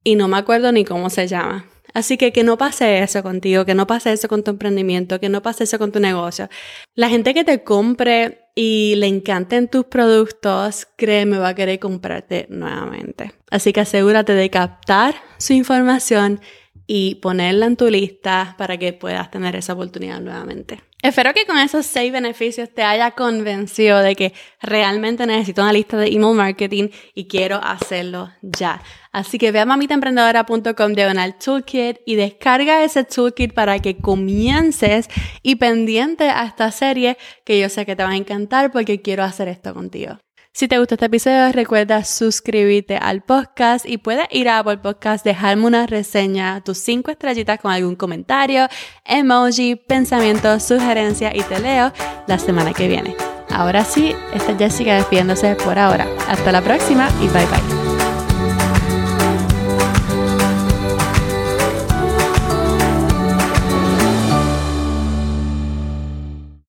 y 0.03 0.13
no 0.15 0.27
me 0.27 0.37
acuerdo 0.37 0.71
ni 0.71 0.85
cómo 0.85 1.09
se 1.09 1.27
llama. 1.27 1.65
Así 1.95 2.15
que 2.15 2.31
que 2.31 2.43
no 2.43 2.59
pase 2.59 2.99
eso 2.99 3.23
contigo, 3.23 3.65
que 3.65 3.73
no 3.73 3.87
pase 3.87 4.13
eso 4.13 4.27
con 4.27 4.43
tu 4.43 4.51
emprendimiento, 4.51 5.19
que 5.19 5.29
no 5.29 5.41
pase 5.41 5.63
eso 5.63 5.79
con 5.79 5.91
tu 5.91 5.99
negocio. 5.99 6.47
La 6.93 7.09
gente 7.09 7.33
que 7.33 7.43
te 7.43 7.63
compre 7.63 8.51
y 8.53 8.93
le 8.97 9.07
encanten 9.07 9.67
tus 9.67 9.85
productos, 9.85 10.87
créeme, 10.95 11.39
va 11.39 11.49
a 11.49 11.55
querer 11.55 11.79
comprarte 11.79 12.45
nuevamente. 12.51 13.31
Así 13.49 13.73
que 13.73 13.79
asegúrate 13.79 14.33
de 14.33 14.51
captar 14.51 15.15
su 15.39 15.53
información 15.53 16.39
y 16.87 17.15
ponerla 17.15 17.65
en 17.65 17.75
tu 17.75 17.89
lista 17.89 18.55
para 18.57 18.77
que 18.77 18.93
puedas 18.93 19.29
tener 19.29 19.55
esa 19.55 19.73
oportunidad 19.73 20.21
nuevamente. 20.21 20.81
Espero 21.03 21.31
que 21.33 21.45
con 21.45 21.59
esos 21.59 21.85
seis 21.85 22.11
beneficios 22.11 22.73
te 22.73 22.81
haya 22.81 23.11
convencido 23.11 23.99
de 23.99 24.15
que 24.15 24.33
realmente 24.61 25.27
necesito 25.27 25.61
una 25.61 25.71
lista 25.71 25.95
de 25.95 26.07
email 26.07 26.35
marketing 26.35 26.89
y 27.13 27.27
quiero 27.27 27.57
hacerlo 27.63 28.31
ya. 28.41 28.81
Así 29.11 29.37
que 29.37 29.51
ve 29.51 29.59
a 29.59 29.65
mamitaemprendedora.com 29.65 30.93
diagonal 30.93 31.37
toolkit 31.37 31.97
y 32.05 32.15
descarga 32.15 32.83
ese 32.83 33.03
toolkit 33.03 33.53
para 33.53 33.77
que 33.79 33.97
comiences 33.97 35.07
y 35.43 35.57
pendiente 35.57 36.31
a 36.31 36.45
esta 36.45 36.71
serie 36.71 37.17
que 37.45 37.59
yo 37.59 37.69
sé 37.69 37.85
que 37.85 37.95
te 37.95 38.03
va 38.03 38.09
a 38.09 38.15
encantar 38.15 38.71
porque 38.71 39.01
quiero 39.01 39.23
hacer 39.23 39.49
esto 39.49 39.75
contigo. 39.75 40.17
Si 40.57 40.67
te 40.67 40.79
gustó 40.79 40.95
este 40.95 41.05
episodio, 41.05 41.51
recuerda 41.51 42.03
suscribirte 42.03 42.97
al 42.97 43.21
podcast 43.21 43.85
y 43.85 43.99
puedes 43.99 44.25
ir 44.31 44.49
a 44.49 44.57
Apple 44.57 44.79
Podcast, 44.79 45.23
dejarme 45.23 45.67
una 45.67 45.85
reseña, 45.85 46.61
tus 46.61 46.79
cinco 46.79 47.11
estrellitas 47.11 47.59
con 47.59 47.71
algún 47.71 47.95
comentario, 47.95 48.67
emoji, 49.05 49.75
pensamiento, 49.75 50.59
sugerencia 50.59 51.31
y 51.35 51.43
te 51.43 51.59
leo 51.59 51.93
la 52.25 52.39
semana 52.39 52.73
que 52.73 52.87
viene. 52.87 53.15
Ahora 53.51 53.85
sí, 53.85 54.15
esta 54.33 54.53
es 54.53 54.57
Jessica 54.57 54.95
despidiéndose 54.95 55.53
por 55.57 55.77
ahora. 55.77 56.07
Hasta 56.27 56.51
la 56.51 56.63
próxima 56.63 57.07
y 57.21 57.27
bye 57.27 57.45
bye. 57.45 57.86